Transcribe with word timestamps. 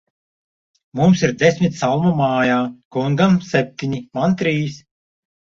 Mums 0.99 1.21
ir 1.27 1.33
desmit 1.43 1.77
salmu 1.81 2.13
mājā; 2.21 2.57
kungam 2.97 3.39
septiņi, 3.51 4.03
man 4.21 4.37
trīs. 4.41 4.83